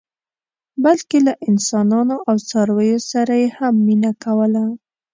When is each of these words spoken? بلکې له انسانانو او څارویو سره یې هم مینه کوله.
بلکې 0.83 1.17
له 1.27 1.33
انسانانو 1.49 2.15
او 2.29 2.35
څارویو 2.49 2.99
سره 3.11 3.33
یې 3.41 3.47
هم 3.57 3.73
مینه 3.85 4.11
کوله. 4.23 4.63